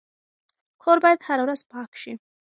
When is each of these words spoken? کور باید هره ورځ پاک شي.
کور 0.81 0.97
باید 1.03 1.25
هره 1.27 1.43
ورځ 1.45 1.61
پاک 1.71 1.91
شي. 2.01 2.13